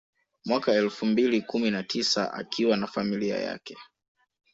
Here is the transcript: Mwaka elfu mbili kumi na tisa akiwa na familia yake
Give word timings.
Mwaka 0.45 0.71
elfu 0.71 1.05
mbili 1.05 1.41
kumi 1.41 1.71
na 1.71 1.83
tisa 1.83 2.33
akiwa 2.33 2.77
na 2.77 2.87
familia 2.87 3.37
yake 3.39 3.77